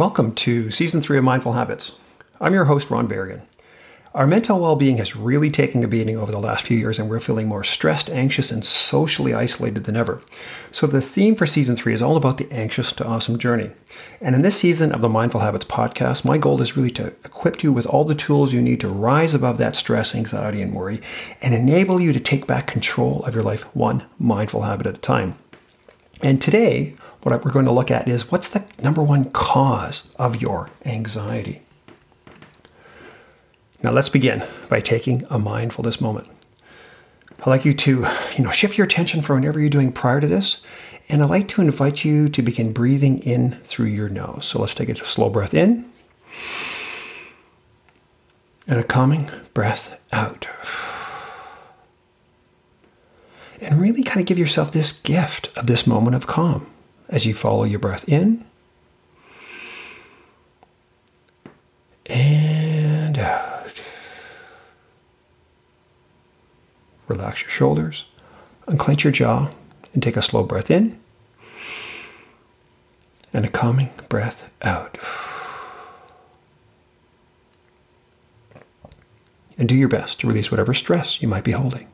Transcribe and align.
Welcome 0.00 0.34
to 0.36 0.70
season 0.70 1.02
three 1.02 1.18
of 1.18 1.24
Mindful 1.24 1.52
Habits. 1.52 1.98
I'm 2.40 2.54
your 2.54 2.64
host, 2.64 2.88
Ron 2.88 3.06
Berrigan. 3.06 3.42
Our 4.14 4.26
mental 4.26 4.58
well 4.58 4.74
being 4.74 4.96
has 4.96 5.14
really 5.14 5.50
taken 5.50 5.84
a 5.84 5.88
beating 5.88 6.16
over 6.16 6.32
the 6.32 6.40
last 6.40 6.64
few 6.64 6.78
years, 6.78 6.98
and 6.98 7.10
we're 7.10 7.20
feeling 7.20 7.48
more 7.48 7.62
stressed, 7.62 8.08
anxious, 8.08 8.50
and 8.50 8.64
socially 8.64 9.34
isolated 9.34 9.84
than 9.84 9.98
ever. 9.98 10.22
So, 10.72 10.86
the 10.86 11.02
theme 11.02 11.34
for 11.34 11.44
season 11.44 11.76
three 11.76 11.92
is 11.92 12.00
all 12.00 12.16
about 12.16 12.38
the 12.38 12.50
anxious 12.50 12.94
to 12.94 13.06
awesome 13.06 13.38
journey. 13.38 13.72
And 14.22 14.34
in 14.34 14.40
this 14.40 14.56
season 14.56 14.90
of 14.92 15.02
the 15.02 15.08
Mindful 15.10 15.42
Habits 15.42 15.66
podcast, 15.66 16.24
my 16.24 16.38
goal 16.38 16.62
is 16.62 16.78
really 16.78 16.92
to 16.92 17.08
equip 17.26 17.62
you 17.62 17.70
with 17.70 17.84
all 17.84 18.04
the 18.04 18.14
tools 18.14 18.54
you 18.54 18.62
need 18.62 18.80
to 18.80 18.88
rise 18.88 19.34
above 19.34 19.58
that 19.58 19.76
stress, 19.76 20.14
anxiety, 20.14 20.62
and 20.62 20.72
worry 20.72 21.02
and 21.42 21.52
enable 21.52 22.00
you 22.00 22.14
to 22.14 22.20
take 22.20 22.46
back 22.46 22.66
control 22.66 23.22
of 23.24 23.34
your 23.34 23.44
life 23.44 23.64
one 23.76 24.04
mindful 24.18 24.62
habit 24.62 24.86
at 24.86 24.96
a 24.96 25.00
time. 25.00 25.34
And 26.22 26.40
today, 26.40 26.94
what 27.22 27.44
we're 27.44 27.50
going 27.50 27.66
to 27.66 27.72
look 27.72 27.90
at 27.90 28.08
is 28.08 28.30
what's 28.30 28.48
the 28.48 28.66
number 28.82 29.02
one 29.02 29.30
cause 29.30 30.04
of 30.16 30.40
your 30.40 30.70
anxiety? 30.84 31.62
Now 33.82 33.90
let's 33.90 34.08
begin 34.08 34.44
by 34.68 34.80
taking 34.80 35.26
a 35.30 35.38
mindfulness 35.38 36.00
moment. 36.00 36.28
I'd 37.40 37.46
like 37.46 37.64
you 37.64 37.72
to, 37.72 38.06
you 38.36 38.44
know, 38.44 38.50
shift 38.50 38.76
your 38.76 38.86
attention 38.86 39.22
from 39.22 39.36
whatever 39.36 39.60
you're 39.60 39.70
doing 39.70 39.92
prior 39.92 40.20
to 40.20 40.26
this, 40.26 40.62
and 41.08 41.22
I'd 41.22 41.30
like 41.30 41.48
to 41.48 41.62
invite 41.62 42.04
you 42.04 42.28
to 42.28 42.42
begin 42.42 42.72
breathing 42.72 43.18
in 43.20 43.58
through 43.64 43.86
your 43.86 44.08
nose. 44.08 44.46
So 44.46 44.60
let's 44.60 44.74
take 44.74 44.88
a 44.88 44.96
slow 44.96 45.30
breath 45.30 45.54
in 45.54 45.90
and 48.66 48.78
a 48.78 48.84
calming 48.84 49.30
breath 49.54 50.00
out. 50.12 50.46
And 53.60 53.80
really 53.80 54.02
kind 54.02 54.20
of 54.20 54.26
give 54.26 54.38
yourself 54.38 54.72
this 54.72 54.92
gift 54.92 55.50
of 55.56 55.66
this 55.66 55.86
moment 55.86 56.16
of 56.16 56.26
calm 56.26 56.69
as 57.10 57.26
you 57.26 57.34
follow 57.34 57.64
your 57.64 57.80
breath 57.80 58.08
in 58.08 58.44
and 62.06 63.18
out. 63.18 63.82
Relax 67.08 67.42
your 67.42 67.50
shoulders, 67.50 68.06
unclench 68.66 69.04
your 69.04 69.12
jaw, 69.12 69.50
and 69.92 70.02
take 70.02 70.16
a 70.16 70.22
slow 70.22 70.44
breath 70.44 70.70
in 70.70 70.98
and 73.32 73.44
a 73.44 73.48
calming 73.48 73.90
breath 74.08 74.50
out. 74.62 74.96
And 79.58 79.68
do 79.68 79.74
your 79.74 79.88
best 79.88 80.20
to 80.20 80.26
release 80.26 80.50
whatever 80.50 80.72
stress 80.72 81.20
you 81.20 81.28
might 81.28 81.44
be 81.44 81.52
holding. 81.52 81.86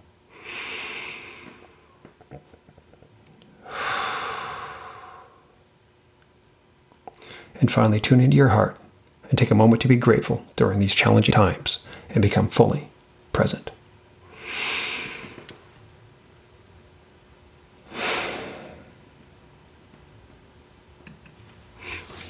And 7.67 7.73
finally, 7.73 7.99
tune 7.99 8.21
into 8.21 8.37
your 8.37 8.51
heart 8.51 8.77
and 9.29 9.37
take 9.37 9.51
a 9.51 9.55
moment 9.57 9.83
to 9.83 9.89
be 9.89 9.97
grateful 9.97 10.47
during 10.55 10.79
these 10.79 10.95
challenging 10.95 11.33
times 11.33 11.81
and 12.11 12.23
become 12.23 12.47
fully 12.47 12.91
present. 13.33 13.71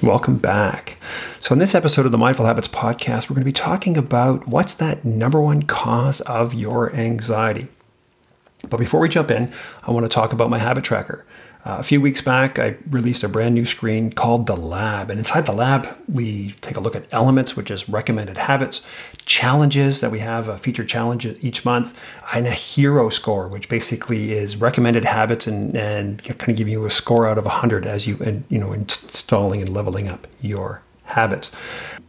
Welcome 0.02 0.38
back. 0.38 0.96
So, 1.38 1.52
in 1.52 1.58
this 1.58 1.74
episode 1.74 2.06
of 2.06 2.12
the 2.12 2.16
Mindful 2.16 2.46
Habits 2.46 2.68
podcast, 2.68 3.28
we're 3.28 3.34
going 3.34 3.42
to 3.42 3.44
be 3.44 3.52
talking 3.52 3.98
about 3.98 4.48
what's 4.48 4.72
that 4.72 5.04
number 5.04 5.38
one 5.38 5.64
cause 5.64 6.22
of 6.22 6.54
your 6.54 6.94
anxiety. 6.94 7.68
But 8.70 8.78
before 8.78 9.00
we 9.00 9.10
jump 9.10 9.30
in, 9.30 9.52
I 9.82 9.90
want 9.90 10.04
to 10.04 10.08
talk 10.08 10.32
about 10.32 10.48
my 10.48 10.58
habit 10.58 10.84
tracker. 10.84 11.26
Uh, 11.66 11.78
a 11.80 11.82
few 11.82 12.00
weeks 12.00 12.20
back, 12.20 12.60
I 12.60 12.76
released 12.88 13.24
a 13.24 13.28
brand 13.28 13.56
new 13.56 13.64
screen 13.64 14.12
called 14.12 14.46
The 14.46 14.54
Lab. 14.54 15.10
And 15.10 15.18
inside 15.18 15.46
The 15.46 15.52
Lab, 15.52 15.88
we 16.06 16.52
take 16.60 16.76
a 16.76 16.80
look 16.80 16.94
at 16.94 17.12
elements, 17.12 17.56
which 17.56 17.72
is 17.72 17.88
recommended 17.88 18.36
habits, 18.36 18.82
challenges 19.24 20.00
that 20.00 20.12
we 20.12 20.20
have, 20.20 20.46
a 20.46 20.58
feature 20.58 20.84
challenge 20.84 21.26
each 21.26 21.64
month, 21.64 21.98
and 22.32 22.46
a 22.46 22.52
hero 22.52 23.08
score, 23.08 23.48
which 23.48 23.68
basically 23.68 24.32
is 24.32 24.58
recommended 24.58 25.04
habits 25.04 25.48
and, 25.48 25.76
and 25.76 26.22
kind 26.22 26.50
of 26.50 26.56
give 26.56 26.68
you 26.68 26.84
a 26.84 26.90
score 26.90 27.26
out 27.26 27.36
of 27.36 27.44
100 27.44 27.84
as 27.84 28.06
you, 28.06 28.16
and, 28.20 28.44
you 28.48 28.60
know, 28.60 28.72
installing 28.72 29.60
and 29.60 29.74
leveling 29.74 30.06
up 30.06 30.28
your 30.40 30.82
habits. 31.02 31.50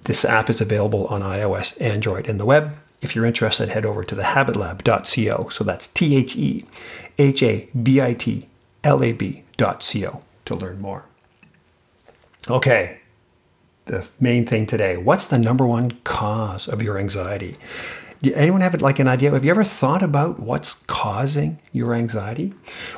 This 0.04 0.24
app 0.24 0.52
is 0.52 0.62
available 0.62 1.08
on 1.08 1.22
iOS, 1.22 1.76
Android, 1.82 2.30
and 2.30 2.40
the 2.40 2.46
web. 2.46 2.76
If 3.02 3.16
you're 3.16 3.26
interested, 3.26 3.70
head 3.70 3.88
over 3.88 4.04
to 4.04 4.16
thehabitlab.co. 4.16 5.50
So 5.50 5.64
that's 5.64 5.88
T 5.88 6.16
H 6.16 6.36
E 6.36 6.64
H 7.18 7.42
A 7.42 7.68
B 7.82 8.00
I 8.00 8.14
T 8.14 8.48
lab.co 9.60 10.22
to 10.46 10.56
learn 10.56 10.80
more. 10.80 11.06
Okay, 12.50 13.00
the 13.86 14.08
main 14.20 14.46
thing 14.46 14.66
today. 14.66 14.98
What's 14.98 15.26
the 15.26 15.38
number 15.38 15.66
one 15.66 15.92
cause 16.04 16.68
of 16.68 16.82
your 16.82 16.98
anxiety? 16.98 17.58
Do 18.22 18.34
anyone 18.34 18.62
have 18.62 18.82
like 18.82 19.00
an 19.00 19.08
idea? 19.08 19.32
Have 19.32 19.46
you 19.46 19.52
ever 19.52 19.64
thought 19.64 20.02
about 20.02 20.40
what's 20.40 20.84
causing 20.86 21.60
your 21.72 21.94
anxiety? 21.94 22.54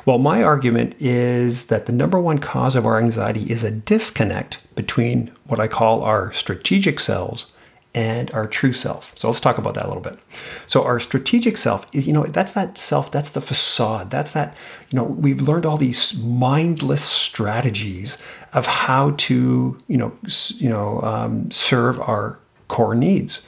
Well, 0.06 0.18
my 0.18 0.42
argument 0.42 0.94
is 0.98 1.66
that 1.66 1.86
the 1.86 1.92
number 1.92 2.18
one 2.18 2.38
cause 2.38 2.74
of 2.74 2.86
our 2.86 2.98
anxiety 2.98 3.50
is 3.50 3.62
a 3.62 3.70
disconnect 3.70 4.60
between 4.74 5.30
what 5.46 5.60
I 5.60 5.68
call 5.68 6.02
our 6.02 6.32
strategic 6.32 7.00
selves 7.00 7.52
and 7.94 8.30
our 8.30 8.46
true 8.46 8.72
self. 8.72 9.12
So 9.18 9.28
let's 9.28 9.40
talk 9.40 9.58
about 9.58 9.74
that 9.74 9.84
a 9.84 9.88
little 9.88 10.02
bit. 10.02 10.18
So 10.66 10.84
our 10.84 11.00
strategic 11.00 11.56
self 11.56 11.86
is, 11.92 12.06
you 12.06 12.12
know, 12.12 12.24
that's 12.24 12.52
that 12.52 12.78
self, 12.78 13.10
that's 13.10 13.30
the 13.30 13.40
facade. 13.40 14.10
That's 14.10 14.32
that, 14.32 14.56
you 14.90 14.96
know, 14.96 15.04
we've 15.04 15.40
learned 15.40 15.66
all 15.66 15.76
these 15.76 16.22
mindless 16.22 17.02
strategies 17.02 18.16
of 18.52 18.66
how 18.66 19.12
to, 19.12 19.76
you 19.88 19.96
know, 19.96 20.12
you 20.56 20.68
know, 20.68 21.00
um, 21.02 21.50
serve 21.50 22.00
our 22.00 22.38
core 22.68 22.94
needs. 22.94 23.46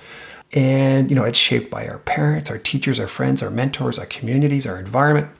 And, 0.52 1.08
you 1.08 1.16
know, 1.16 1.25
it's 1.25 1.38
shaped 1.38 1.70
by 1.70 1.86
our 1.86 1.98
parents, 1.98 2.50
our 2.50 2.58
teachers, 2.58 2.98
our 2.98 3.06
friends, 3.06 3.42
our 3.42 3.50
mentors, 3.50 3.98
our 3.98 4.06
communities, 4.06 4.66
our 4.66 4.78
environment 4.78 5.31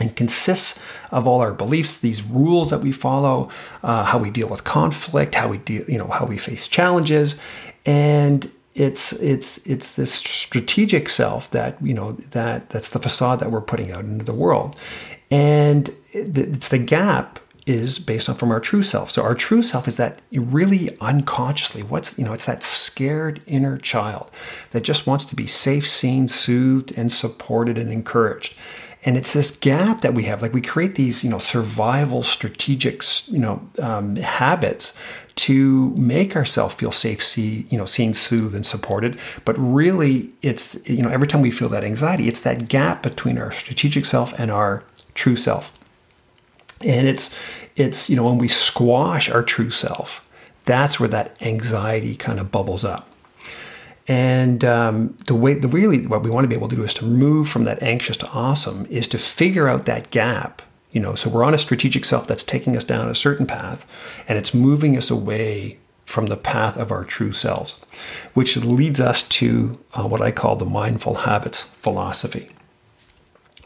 and 0.00 0.16
consists 0.16 0.82
of 1.10 1.26
all 1.26 1.40
our 1.40 1.52
beliefs, 1.52 2.00
these 2.00 2.22
rules 2.22 2.70
that 2.70 2.78
we 2.78 2.92
follow, 2.92 3.48
uh, 3.82 4.04
how 4.04 4.18
we 4.18 4.30
deal 4.30 4.48
with 4.48 4.64
conflict, 4.64 5.34
how 5.34 5.48
we 5.48 5.58
deal, 5.58 5.84
you 5.88 5.98
know, 5.98 6.08
how 6.08 6.24
we 6.24 6.38
face 6.38 6.66
challenges, 6.66 7.38
and 7.84 8.50
it's 8.74 9.12
it's 9.14 9.66
it's 9.66 9.92
this 9.96 10.14
strategic 10.14 11.08
self 11.08 11.50
that 11.50 11.76
you 11.82 11.94
know 11.94 12.12
that 12.30 12.70
that's 12.70 12.90
the 12.90 12.98
facade 12.98 13.40
that 13.40 13.50
we're 13.50 13.60
putting 13.60 13.92
out 13.92 14.04
into 14.04 14.24
the 14.24 14.32
world, 14.32 14.76
and 15.30 15.90
it's 16.12 16.68
the 16.68 16.78
gap 16.78 17.38
is 17.66 17.98
based 17.98 18.28
on 18.28 18.34
from 18.34 18.50
our 18.50 18.60
true 18.60 18.82
self. 18.82 19.10
So 19.10 19.22
our 19.22 19.34
true 19.34 19.62
self 19.62 19.86
is 19.86 19.96
that 19.96 20.20
really 20.32 20.96
unconsciously, 21.00 21.82
what's 21.82 22.18
you 22.18 22.24
know, 22.24 22.32
it's 22.32 22.46
that 22.46 22.62
scared 22.62 23.42
inner 23.46 23.76
child 23.76 24.30
that 24.70 24.82
just 24.82 25.06
wants 25.06 25.24
to 25.26 25.36
be 25.36 25.46
safe, 25.46 25.88
seen, 25.88 26.28
soothed, 26.28 26.92
and 26.96 27.12
supported 27.12 27.78
and 27.78 27.92
encouraged. 27.92 28.56
And 29.04 29.16
it's 29.16 29.32
this 29.32 29.56
gap 29.56 30.02
that 30.02 30.14
we 30.14 30.24
have. 30.24 30.42
Like 30.42 30.52
we 30.52 30.60
create 30.60 30.94
these, 30.94 31.24
you 31.24 31.30
know, 31.30 31.38
survival 31.38 32.22
strategic, 32.22 33.02
you 33.28 33.40
know, 33.40 33.68
um, 33.80 34.14
habits 34.16 34.96
to 35.34 35.90
make 35.96 36.36
ourselves 36.36 36.74
feel 36.74 36.92
safe, 36.92 37.22
see, 37.22 37.66
you 37.70 37.78
know, 37.78 37.84
seen, 37.84 38.14
soothed, 38.14 38.54
and 38.54 38.66
supported. 38.66 39.18
But 39.44 39.56
really, 39.58 40.30
it's, 40.42 40.86
you 40.88 41.02
know, 41.02 41.10
every 41.10 41.26
time 41.26 41.40
we 41.40 41.50
feel 41.50 41.68
that 41.70 41.84
anxiety, 41.84 42.28
it's 42.28 42.40
that 42.40 42.68
gap 42.68 43.02
between 43.02 43.38
our 43.38 43.50
strategic 43.50 44.04
self 44.04 44.38
and 44.38 44.50
our 44.50 44.84
true 45.14 45.36
self. 45.36 45.72
And 46.80 47.06
it's, 47.08 47.34
it's, 47.76 48.10
you 48.10 48.16
know, 48.16 48.24
when 48.24 48.38
we 48.38 48.48
squash 48.48 49.30
our 49.30 49.42
true 49.42 49.70
self, 49.70 50.28
that's 50.64 51.00
where 51.00 51.08
that 51.08 51.40
anxiety 51.42 52.14
kind 52.14 52.38
of 52.38 52.52
bubbles 52.52 52.84
up. 52.84 53.08
And 54.08 54.64
um, 54.64 55.16
the 55.26 55.34
way, 55.34 55.54
the 55.54 55.68
really, 55.68 56.06
what 56.06 56.22
we 56.22 56.30
want 56.30 56.44
to 56.44 56.48
be 56.48 56.54
able 56.54 56.68
to 56.68 56.76
do 56.76 56.82
is 56.82 56.92
to 56.94 57.04
move 57.04 57.48
from 57.48 57.64
that 57.64 57.82
anxious 57.82 58.16
to 58.18 58.28
awesome, 58.30 58.86
is 58.90 59.08
to 59.08 59.18
figure 59.18 59.68
out 59.68 59.86
that 59.86 60.10
gap 60.10 60.60
you 60.92 61.00
know, 61.00 61.14
so 61.14 61.30
we're 61.30 61.44
on 61.44 61.54
a 61.54 61.58
strategic 61.58 62.04
self 62.04 62.26
that's 62.26 62.44
taking 62.44 62.76
us 62.76 62.84
down 62.84 63.08
a 63.08 63.14
certain 63.14 63.46
path 63.46 63.86
and 64.28 64.38
it's 64.38 64.54
moving 64.54 64.96
us 64.96 65.10
away 65.10 65.78
from 66.04 66.26
the 66.26 66.36
path 66.36 66.76
of 66.76 66.90
our 66.90 67.04
true 67.04 67.32
selves, 67.32 67.80
which 68.34 68.56
leads 68.56 69.00
us 69.00 69.26
to 69.28 69.78
uh, 69.94 70.06
what 70.06 70.20
I 70.20 70.30
call 70.30 70.56
the 70.56 70.66
mindful 70.66 71.14
habits 71.14 71.62
philosophy. 71.62 72.50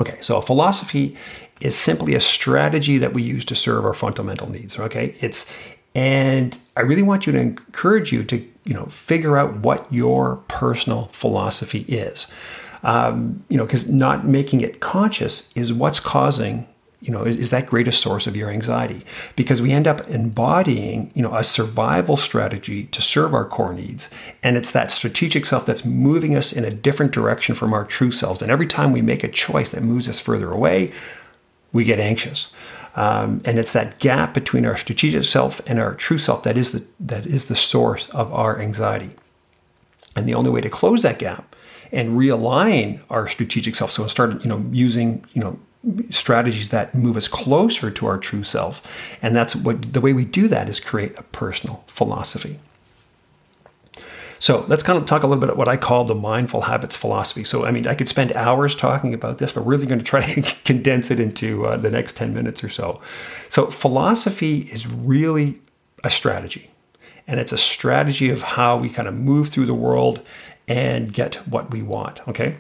Okay, 0.01 0.19
so 0.21 0.37
a 0.37 0.43
philosophy 0.43 1.17
is 1.61 1.77
simply 1.77 2.15
a 2.15 2.21
strategy 2.21 2.99
that 2.99 3.15
we 3.15 3.23
use 3.23 3.45
to 3.47 3.57
serve 3.57 3.85
our 3.85 3.95
fundamental 3.95 4.51
needs. 4.51 4.79
Okay, 4.79 5.17
it's 5.21 5.51
and 5.95 6.57
I 6.77 6.83
really 6.83 7.03
want 7.03 7.27
you 7.27 7.33
to 7.33 7.39
encourage 7.41 8.13
you 8.13 8.23
to 8.25 8.37
you 8.65 8.75
know 8.75 8.87
figure 8.87 9.39
out 9.39 9.57
what 9.61 9.91
your 9.91 10.37
personal 10.49 11.07
philosophy 11.07 11.81
is. 11.89 12.27
Um, 12.83 13.43
you 13.49 13.57
know, 13.57 13.65
because 13.65 13.91
not 13.91 14.27
making 14.27 14.61
it 14.61 14.81
conscious 14.81 15.51
is 15.57 15.73
what's 15.73 15.99
causing 15.99 16.69
you 17.01 17.13
know 17.13 17.25
is, 17.25 17.37
is, 17.37 17.51
that 17.51 17.67
greatest 17.67 18.01
source 18.01 18.27
of 18.27 18.37
your 18.37 18.51
anxiety? 18.51 19.03
Because 19.37 19.61
we 19.61 19.73
end 19.73 19.87
up 19.87 20.09
embodying 20.09 21.11
you 21.15 21.23
know 21.23 21.35
a 21.35 21.45
survival 21.45 22.17
strategy 22.17 22.85
to 22.87 23.03
serve 23.03 23.35
our 23.35 23.45
core 23.45 23.75
needs. 23.75 24.09
And 24.43 24.57
it's 24.57 24.73
that 24.73 24.91
strategic 24.91 25.47
self 25.47 25.67
that's 25.67 25.85
moving 25.85 26.37
us 26.37 26.53
in 26.53 26.65
a 26.65 26.71
different 26.71 27.13
direction 27.13 27.55
from 27.55 27.73
our 27.73 27.85
true 27.85 28.13
selves. 28.13 28.43
And 28.43 28.51
every 28.51 28.67
time 28.67 28.93
we 28.93 29.03
make 29.03 29.25
a 29.25 29.29
choice 29.29 29.71
that 29.71 29.83
moves 29.83 30.09
us 30.09 30.21
further 30.21 30.51
away 30.51 30.93
we 31.77 31.85
get 31.85 32.01
anxious. 32.01 32.51
Um, 32.97 33.43
and 33.45 33.59
it's 33.59 33.75
that 33.75 33.99
gap 33.99 34.33
between 34.33 34.65
our 34.65 34.77
strategic 34.77 35.25
self 35.25 35.61
and 35.67 35.79
our 35.79 35.95
true 35.95 36.17
self 36.17 36.43
that 36.45 36.57
is 36.57 36.73
the 36.73 36.85
that 36.99 37.27
is 37.27 37.45
the 37.45 37.55
source 37.55 38.09
of 38.09 38.33
our 38.33 38.59
anxiety. 38.59 39.11
And 40.17 40.27
the 40.27 40.35
only 40.35 40.51
way 40.51 40.63
to 40.63 40.71
close 40.71 41.03
that 41.03 41.19
gap 41.19 41.55
and 41.93 42.19
realign 42.19 43.03
our 43.11 43.29
strategic 43.29 43.77
self, 43.77 43.91
so 43.91 44.07
start 44.07 44.43
you 44.43 44.49
know 44.49 44.65
using 44.73 45.25
you 45.35 45.43
know 45.43 45.59
strategies 46.11 46.71
that 46.71 46.95
move 46.95 47.17
us 47.17 47.29
closer 47.29 47.91
to 47.91 48.07
our 48.07 48.19
true 48.19 48.43
self, 48.43 48.83
and 49.23 49.35
that's 49.35 49.55
what 49.55 49.93
the 49.93 50.01
way 50.01 50.13
we 50.13 50.25
do 50.25 50.49
that 50.49 50.69
is 50.69 50.81
create 50.81 51.17
a 51.19 51.23
personal 51.23 51.85
philosophy. 51.87 52.59
So 54.39 54.65
let's 54.69 54.83
kind 54.83 54.99
of 54.99 55.07
talk 55.07 55.23
a 55.23 55.27
little 55.27 55.41
bit 55.41 55.49
about 55.49 55.59
what 55.59 55.69
I 55.69 55.77
call 55.77 56.05
the 56.05 56.15
mindful 56.15 56.63
habits 56.63 56.95
philosophy. 56.95 57.45
So, 57.45 57.65
I 57.65 57.71
mean, 57.71 57.87
I 57.87 57.95
could 57.95 58.09
spend 58.09 58.33
hours 58.33 58.75
talking 58.75 59.15
about 59.15 59.39
this, 59.39 59.53
but 59.53 59.65
we're 59.65 59.73
really 59.73 59.87
going 59.87 59.99
to 59.99 60.05
try 60.05 60.21
to 60.21 60.43
condense 60.65 61.11
it 61.11 61.19
into 61.19 61.67
uh, 61.67 61.77
the 61.77 61.91
next 61.91 62.17
10 62.17 62.35
minutes 62.35 62.63
or 62.63 62.69
so. 62.69 63.01
So, 63.49 63.67
philosophy 63.67 64.61
is 64.71 64.87
really 64.87 65.61
a 66.05 66.11
strategy, 66.11 66.71
and 67.27 67.41
it's 67.41 67.53
a 67.53 67.59
strategy 67.59 68.29
of 68.29 68.43
how 68.43 68.77
we 68.77 68.91
kind 68.91 69.09
of 69.09 69.15
move 69.15 69.49
through 69.49 69.67
the 69.67 69.75
world 69.75 70.21
and 70.69 71.13
get 71.13 71.37
what 71.49 71.71
we 71.71 71.83
want. 71.83 72.27
Okay. 72.29 72.57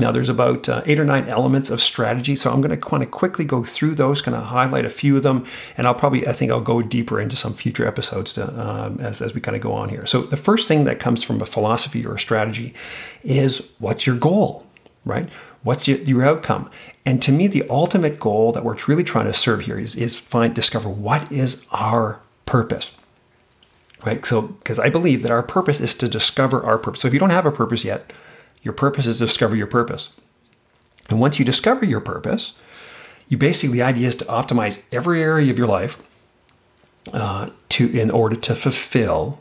Now, 0.00 0.10
there's 0.10 0.30
about 0.30 0.70
uh, 0.70 0.82
eight 0.86 0.98
or 0.98 1.04
nine 1.04 1.28
elements 1.28 1.68
of 1.68 1.80
strategy, 1.80 2.34
so 2.34 2.50
I'm 2.50 2.62
going 2.62 2.70
to 2.70 2.78
kind 2.78 3.02
of 3.02 3.10
quickly 3.10 3.44
go 3.44 3.62
through 3.62 3.94
those, 3.96 4.22
kind 4.22 4.34
of 4.34 4.44
highlight 4.44 4.86
a 4.86 4.90
few 4.90 5.18
of 5.18 5.22
them, 5.22 5.44
and 5.76 5.86
I'll 5.86 5.94
probably, 5.94 6.26
I 6.26 6.32
think, 6.32 6.50
I'll 6.50 6.62
go 6.62 6.80
deeper 6.80 7.20
into 7.20 7.36
some 7.36 7.52
future 7.52 7.86
episodes 7.86 8.32
to, 8.32 8.58
um, 8.58 8.98
as 9.00 9.20
as 9.20 9.34
we 9.34 9.42
kind 9.42 9.54
of 9.54 9.62
go 9.62 9.74
on 9.74 9.90
here. 9.90 10.06
So, 10.06 10.22
the 10.22 10.36
first 10.38 10.66
thing 10.66 10.84
that 10.84 10.98
comes 10.98 11.22
from 11.22 11.42
a 11.42 11.46
philosophy 11.46 12.06
or 12.06 12.14
a 12.14 12.18
strategy 12.18 12.72
is 13.22 13.70
what's 13.80 14.06
your 14.06 14.16
goal, 14.16 14.66
right? 15.04 15.28
What's 15.62 15.86
your, 15.86 15.98
your 15.98 16.24
outcome? 16.24 16.70
And 17.04 17.20
to 17.22 17.30
me, 17.30 17.46
the 17.46 17.68
ultimate 17.68 18.18
goal 18.18 18.52
that 18.52 18.64
we're 18.64 18.78
really 18.88 19.04
trying 19.04 19.26
to 19.26 19.34
serve 19.34 19.62
here 19.62 19.78
is 19.78 19.94
is 19.94 20.18
find 20.18 20.54
discover 20.54 20.88
what 20.88 21.30
is 21.30 21.66
our 21.70 22.20
purpose 22.46 22.92
right? 24.04 24.26
So, 24.26 24.42
because 24.42 24.80
I 24.80 24.88
believe 24.88 25.22
that 25.22 25.30
our 25.30 25.44
purpose 25.44 25.80
is 25.80 25.94
to 25.94 26.08
discover 26.08 26.60
our 26.64 26.76
purpose. 26.76 27.02
So, 27.02 27.08
if 27.08 27.14
you 27.14 27.20
don't 27.20 27.30
have 27.30 27.46
a 27.46 27.52
purpose 27.52 27.84
yet, 27.84 28.12
your 28.62 28.74
purpose 28.74 29.06
is 29.06 29.18
to 29.18 29.26
discover 29.26 29.56
your 29.56 29.66
purpose. 29.66 30.10
And 31.08 31.20
once 31.20 31.38
you 31.38 31.44
discover 31.44 31.84
your 31.84 32.00
purpose, 32.00 32.52
you 33.28 33.36
basically 33.36 33.78
the 33.78 33.82
idea 33.82 34.08
is 34.08 34.14
to 34.16 34.24
optimize 34.26 34.86
every 34.92 35.22
area 35.22 35.50
of 35.50 35.58
your 35.58 35.66
life 35.66 36.02
uh, 37.12 37.50
to 37.70 37.98
in 37.98 38.10
order 38.10 38.36
to 38.36 38.54
fulfill 38.54 39.40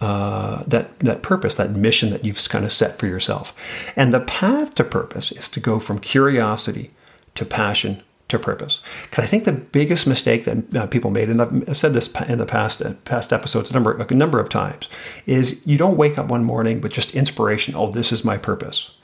uh, 0.00 0.62
that 0.66 0.98
that 1.00 1.22
purpose, 1.22 1.54
that 1.56 1.70
mission 1.72 2.10
that 2.10 2.24
you've 2.24 2.48
kind 2.48 2.64
of 2.64 2.72
set 2.72 2.98
for 2.98 3.06
yourself. 3.06 3.54
And 3.96 4.14
the 4.14 4.20
path 4.20 4.74
to 4.76 4.84
purpose 4.84 5.32
is 5.32 5.48
to 5.50 5.60
go 5.60 5.78
from 5.78 5.98
curiosity 5.98 6.90
to 7.34 7.44
passion 7.44 8.02
to 8.30 8.38
purpose. 8.38 8.80
Because 9.02 9.22
I 9.22 9.26
think 9.26 9.44
the 9.44 9.52
biggest 9.52 10.06
mistake 10.06 10.44
that 10.44 10.76
uh, 10.76 10.86
people 10.86 11.10
made, 11.10 11.28
and 11.28 11.42
I've 11.42 11.76
said 11.76 11.92
this 11.92 12.12
in 12.28 12.38
the 12.38 12.46
past 12.46 12.82
uh, 12.82 12.94
past 13.04 13.32
episodes 13.32 13.70
a 13.70 13.74
number 13.74 13.96
a 13.96 14.14
number 14.14 14.40
of 14.40 14.48
times, 14.48 14.88
is 15.26 15.66
you 15.66 15.76
don't 15.76 15.96
wake 15.96 16.18
up 16.18 16.28
one 16.28 16.44
morning 16.44 16.80
with 16.80 16.92
just 16.92 17.14
inspiration. 17.14 17.74
Oh, 17.74 17.90
this 17.90 18.12
is 18.12 18.24
my 18.24 18.36
purpose. 18.36 18.96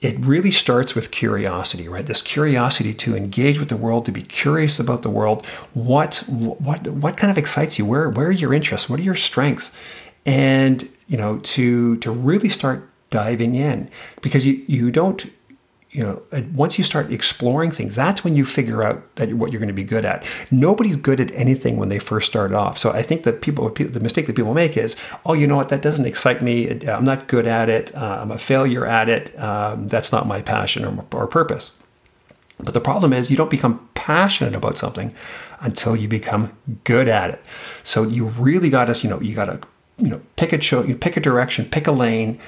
It 0.00 0.18
really 0.18 0.50
starts 0.50 0.94
with 0.94 1.10
curiosity, 1.10 1.88
right? 1.88 2.04
This 2.04 2.20
curiosity 2.20 2.92
to 2.92 3.16
engage 3.16 3.58
with 3.58 3.70
the 3.70 3.76
world, 3.76 4.04
to 4.04 4.12
be 4.12 4.22
curious 4.22 4.78
about 4.78 5.02
the 5.02 5.10
world. 5.10 5.46
What 5.72 6.24
what 6.28 6.86
what 6.88 7.16
kind 7.16 7.30
of 7.30 7.38
excites 7.38 7.78
you? 7.78 7.86
Where 7.86 8.10
where 8.10 8.28
are 8.28 8.32
your 8.32 8.52
interests? 8.52 8.90
What 8.90 9.00
are 9.00 9.04
your 9.04 9.14
strengths? 9.14 9.74
And 10.26 10.88
you 11.08 11.16
know 11.16 11.38
to 11.38 11.96
to 11.98 12.10
really 12.10 12.48
start 12.48 12.88
diving 13.10 13.54
in 13.54 13.88
because 14.20 14.44
you 14.46 14.62
you 14.66 14.90
don't 14.90 15.26
you 15.94 16.02
know, 16.02 16.20
once 16.52 16.76
you 16.76 16.82
start 16.82 17.12
exploring 17.12 17.70
things, 17.70 17.94
that's 17.94 18.24
when 18.24 18.34
you 18.34 18.44
figure 18.44 18.82
out 18.82 19.14
that 19.14 19.32
what 19.34 19.52
you're 19.52 19.60
going 19.60 19.68
to 19.68 19.72
be 19.72 19.84
good 19.84 20.04
at. 20.04 20.26
Nobody's 20.50 20.96
good 20.96 21.20
at 21.20 21.30
anything 21.30 21.76
when 21.76 21.88
they 21.88 22.00
first 22.00 22.26
start 22.26 22.52
off. 22.52 22.76
So 22.78 22.90
I 22.90 23.00
think 23.00 23.22
that 23.22 23.40
people, 23.40 23.70
the 23.70 24.00
mistake 24.00 24.26
that 24.26 24.34
people 24.34 24.54
make 24.54 24.76
is, 24.76 24.96
oh, 25.24 25.34
you 25.34 25.46
know 25.46 25.54
what, 25.54 25.68
that 25.68 25.82
doesn't 25.82 26.04
excite 26.04 26.42
me. 26.42 26.68
I'm 26.88 27.04
not 27.04 27.28
good 27.28 27.46
at 27.46 27.68
it. 27.68 27.94
Uh, 27.94 28.18
I'm 28.22 28.32
a 28.32 28.38
failure 28.38 28.84
at 28.84 29.08
it. 29.08 29.38
Um, 29.38 29.86
that's 29.86 30.10
not 30.10 30.26
my 30.26 30.42
passion 30.42 30.84
or, 30.84 31.06
or 31.12 31.28
purpose. 31.28 31.70
But 32.58 32.74
the 32.74 32.80
problem 32.80 33.12
is, 33.12 33.30
you 33.30 33.36
don't 33.36 33.50
become 33.50 33.88
passionate 33.94 34.54
about 34.54 34.76
something 34.76 35.14
until 35.60 35.94
you 35.94 36.08
become 36.08 36.56
good 36.82 37.06
at 37.06 37.30
it. 37.30 37.46
So 37.84 38.02
you 38.02 38.26
really 38.26 38.68
got 38.68 38.92
to, 38.92 39.00
you 39.00 39.08
know, 39.08 39.20
you 39.20 39.36
got 39.36 39.44
to, 39.44 39.60
you 39.98 40.08
know, 40.08 40.20
pick 40.34 40.52
a 40.52 40.60
show, 40.60 40.82
you 40.82 40.96
pick 40.96 41.16
a 41.16 41.20
direction, 41.20 41.66
pick 41.66 41.86
a 41.86 41.92
lane, 41.92 42.40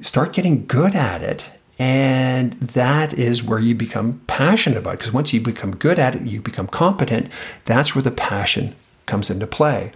start 0.00 0.32
getting 0.32 0.64
good 0.64 0.94
at 0.94 1.20
it 1.20 1.50
and 1.78 2.52
that 2.54 3.14
is 3.14 3.42
where 3.42 3.58
you 3.58 3.74
become 3.74 4.20
passionate 4.26 4.78
about 4.78 4.94
it. 4.94 4.98
Because 4.98 5.12
once 5.12 5.32
you 5.32 5.40
become 5.40 5.74
good 5.74 5.98
at 5.98 6.14
it, 6.14 6.22
you 6.22 6.40
become 6.40 6.68
competent, 6.68 7.28
that's 7.64 7.94
where 7.94 8.02
the 8.02 8.10
passion 8.10 8.74
comes 9.06 9.30
into 9.30 9.46
play. 9.46 9.92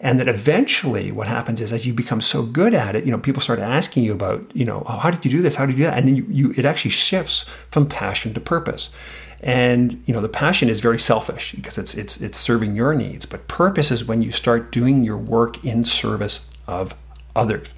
And 0.00 0.20
that 0.20 0.28
eventually 0.28 1.10
what 1.10 1.26
happens 1.26 1.62
is 1.62 1.72
as 1.72 1.86
you 1.86 1.94
become 1.94 2.20
so 2.20 2.42
good 2.42 2.74
at 2.74 2.94
it, 2.94 3.04
you 3.04 3.10
know, 3.10 3.18
people 3.18 3.40
start 3.40 3.58
asking 3.58 4.04
you 4.04 4.12
about, 4.12 4.44
you 4.54 4.64
know, 4.64 4.82
oh, 4.86 4.98
how 4.98 5.10
did 5.10 5.24
you 5.24 5.30
do 5.30 5.40
this? 5.40 5.54
How 5.54 5.64
did 5.64 5.72
you 5.72 5.78
do 5.78 5.90
that? 5.90 5.96
And 5.96 6.06
then 6.06 6.16
you, 6.16 6.26
you 6.28 6.54
it 6.58 6.66
actually 6.66 6.90
shifts 6.90 7.46
from 7.70 7.88
passion 7.88 8.34
to 8.34 8.40
purpose. 8.40 8.90
And 9.40 10.02
you 10.06 10.12
know, 10.12 10.20
the 10.20 10.28
passion 10.28 10.68
is 10.68 10.80
very 10.80 10.98
selfish 10.98 11.52
because 11.52 11.78
it's 11.78 11.94
it's 11.94 12.20
it's 12.20 12.38
serving 12.38 12.76
your 12.76 12.94
needs. 12.94 13.24
But 13.24 13.48
purpose 13.48 13.90
is 13.90 14.04
when 14.04 14.20
you 14.20 14.30
start 14.30 14.70
doing 14.70 15.04
your 15.04 15.18
work 15.18 15.64
in 15.64 15.84
service 15.84 16.50
of 16.66 16.94
others. 17.34 17.68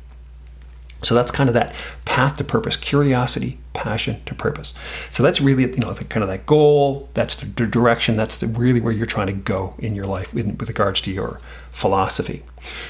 So 1.06 1.14
that's 1.14 1.30
kind 1.30 1.48
of 1.48 1.54
that 1.54 1.72
path 2.04 2.36
to 2.38 2.44
purpose, 2.44 2.76
curiosity, 2.76 3.58
passion 3.74 4.20
to 4.26 4.34
purpose. 4.34 4.74
So 5.10 5.22
that's 5.22 5.40
really 5.40 5.62
you 5.62 5.78
know 5.78 5.92
the, 5.92 6.02
kind 6.04 6.24
of 6.24 6.28
that 6.28 6.46
goal. 6.46 7.08
That's 7.14 7.36
the, 7.36 7.66
direction. 7.66 8.16
That's 8.16 8.38
the, 8.38 8.48
really 8.48 8.80
where 8.80 8.92
you're 8.92 9.06
trying 9.06 9.28
to 9.28 9.32
go 9.32 9.76
in 9.78 9.94
your 9.94 10.06
life 10.06 10.34
in, 10.34 10.58
with 10.58 10.68
regards 10.68 11.00
to 11.02 11.12
your 11.12 11.38
philosophy. 11.70 12.42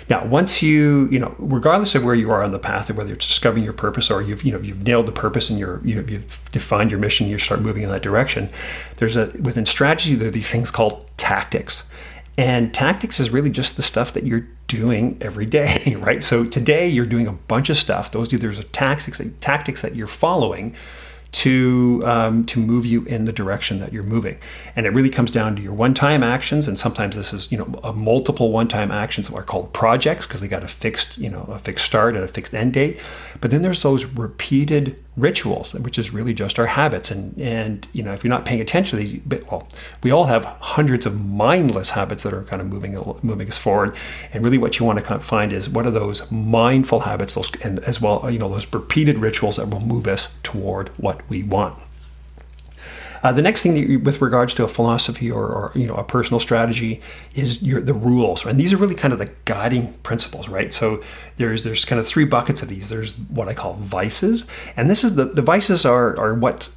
Now, 0.08 0.24
once 0.24 0.62
you 0.62 1.08
you 1.10 1.18
know, 1.18 1.34
regardless 1.38 1.94
of 1.94 2.04
where 2.04 2.14
you 2.14 2.30
are 2.30 2.42
on 2.42 2.52
the 2.52 2.58
path, 2.58 2.90
whether 2.90 3.12
it's 3.12 3.26
discovering 3.26 3.64
your 3.64 3.74
purpose 3.74 4.10
or 4.10 4.22
you've 4.22 4.42
you 4.42 4.52
know 4.52 4.60
you've 4.60 4.82
nailed 4.82 5.06
the 5.06 5.12
purpose 5.12 5.50
and 5.50 5.58
you're 5.58 5.82
you 5.84 5.96
know, 5.96 6.08
you've 6.08 6.50
defined 6.52 6.90
your 6.90 7.00
mission, 7.00 7.28
you 7.28 7.36
start 7.36 7.60
moving 7.60 7.82
in 7.82 7.90
that 7.90 8.02
direction. 8.02 8.48
There's 8.96 9.18
a 9.18 9.26
within 9.42 9.66
strategy 9.66 10.14
there 10.14 10.28
are 10.28 10.30
these 10.30 10.50
things 10.50 10.70
called 10.70 11.06
tactics. 11.18 11.86
And 12.38 12.72
tactics 12.72 13.18
is 13.18 13.30
really 13.30 13.50
just 13.50 13.76
the 13.76 13.82
stuff 13.82 14.12
that 14.12 14.24
you're 14.24 14.46
doing 14.66 15.16
every 15.20 15.46
day, 15.46 15.96
right? 16.00 16.22
So 16.22 16.44
today 16.44 16.88
you're 16.88 17.06
doing 17.06 17.26
a 17.26 17.32
bunch 17.32 17.70
of 17.70 17.76
stuff. 17.76 18.10
Those 18.10 18.28
there's 18.28 18.64
tactics 18.66 19.20
tactics 19.40 19.82
that 19.82 19.94
you're 19.94 20.06
following 20.06 20.74
to 21.32 22.02
um, 22.06 22.46
to 22.46 22.58
move 22.58 22.86
you 22.86 23.04
in 23.04 23.26
the 23.26 23.32
direction 23.32 23.78
that 23.80 23.92
you're 23.92 24.02
moving. 24.02 24.38
And 24.74 24.86
it 24.86 24.90
really 24.90 25.10
comes 25.10 25.30
down 25.30 25.56
to 25.56 25.62
your 25.62 25.74
one-time 25.74 26.22
actions, 26.22 26.66
and 26.66 26.78
sometimes 26.78 27.16
this 27.16 27.32
is 27.32 27.50
you 27.52 27.58
know 27.58 27.78
a 27.84 27.92
multiple 27.92 28.50
one-time 28.52 28.90
actions 28.90 29.30
are 29.30 29.42
called 29.42 29.72
projects 29.72 30.26
because 30.26 30.40
they 30.40 30.48
got 30.48 30.62
a 30.62 30.68
fixed 30.68 31.18
you 31.18 31.28
know 31.28 31.42
a 31.50 31.58
fixed 31.58 31.84
start 31.84 32.14
and 32.14 32.24
a 32.24 32.28
fixed 32.28 32.54
end 32.54 32.72
date. 32.72 33.00
But 33.40 33.50
then 33.50 33.62
there's 33.62 33.82
those 33.82 34.06
repeated 34.06 35.02
rituals, 35.16 35.74
which 35.74 35.98
is 35.98 36.12
really 36.12 36.34
just 36.34 36.58
our 36.58 36.66
habits. 36.66 37.10
And 37.10 37.38
and 37.38 37.86
you 37.92 38.02
know 38.02 38.12
if 38.12 38.22
you're 38.22 38.30
not 38.30 38.44
paying 38.44 38.60
attention 38.60 38.98
to 38.98 39.04
these, 39.04 39.42
well, 39.50 39.68
we 40.02 40.10
all 40.10 40.24
have 40.24 40.44
hundreds 40.60 41.06
of 41.06 41.24
mindless 41.24 41.90
habits 41.90 42.22
that 42.24 42.32
are 42.32 42.44
kind 42.44 42.60
of 42.60 42.68
moving 42.68 42.94
moving 43.22 43.48
us 43.48 43.58
forward. 43.58 43.96
And 44.32 44.44
really, 44.44 44.58
what 44.58 44.78
you 44.78 44.86
want 44.86 44.98
to 44.98 45.04
kind 45.04 45.20
of 45.20 45.24
find 45.24 45.52
is 45.52 45.68
what 45.68 45.86
are 45.86 45.90
those 45.90 46.30
mindful 46.30 47.00
habits, 47.00 47.34
those 47.34 47.50
and 47.62 47.78
as 47.80 48.00
well 48.00 48.30
you 48.30 48.38
know 48.38 48.48
those 48.48 48.72
repeated 48.72 49.18
rituals 49.18 49.56
that 49.56 49.68
will 49.70 49.80
move 49.80 50.06
us 50.06 50.34
toward 50.42 50.88
what 50.98 51.28
we 51.28 51.42
want. 51.42 51.78
Uh, 53.22 53.32
the 53.32 53.42
next 53.42 53.62
thing 53.62 53.76
you, 53.76 53.98
with 53.98 54.20
regards 54.20 54.54
to 54.54 54.64
a 54.64 54.68
philosophy 54.68 55.30
or, 55.30 55.46
or, 55.46 55.72
you 55.74 55.86
know 55.86 55.94
a 55.94 56.04
personal 56.04 56.40
strategy 56.40 57.00
is 57.34 57.62
your, 57.62 57.80
the 57.80 57.94
rules, 57.94 58.44
and 58.44 58.58
these 58.58 58.72
are 58.72 58.76
really 58.76 58.94
kind 58.94 59.12
of 59.12 59.18
the 59.18 59.30
guiding 59.44 59.92
principles, 60.02 60.48
right? 60.48 60.72
So 60.72 61.02
there's 61.36 61.62
there's 61.62 61.84
kind 61.84 62.00
of 62.00 62.06
three 62.06 62.24
buckets 62.24 62.62
of 62.62 62.68
these. 62.68 62.88
There's 62.88 63.16
what 63.16 63.48
I 63.48 63.54
call 63.54 63.74
vices, 63.74 64.46
and 64.76 64.90
this 64.90 65.04
is 65.04 65.16
the 65.16 65.24
the 65.24 65.42
vices 65.42 65.84
are 65.84 66.18
are 66.18 66.34
what 66.34 66.68